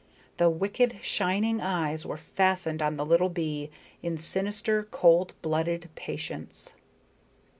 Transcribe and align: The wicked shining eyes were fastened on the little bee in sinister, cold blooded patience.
The 0.37 0.49
wicked 0.49 0.97
shining 1.03 1.61
eyes 1.61 2.07
were 2.07 2.17
fastened 2.17 2.81
on 2.81 2.97
the 2.97 3.05
little 3.05 3.29
bee 3.29 3.69
in 4.01 4.17
sinister, 4.17 4.81
cold 4.89 5.33
blooded 5.43 5.89
patience. 5.93 6.73